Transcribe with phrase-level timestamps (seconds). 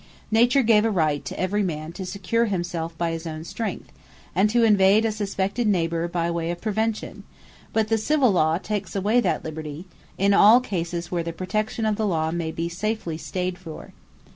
[0.31, 3.91] Nature gave a Right to every man to secure himselfe by his own strength,
[4.33, 7.21] and to invade a suspected neighbour, by way of prevention;
[7.71, 9.85] but the Civill Law takes away that Liberty,
[10.17, 13.93] in all cases where the protection of the Lawe may be safely stayd for.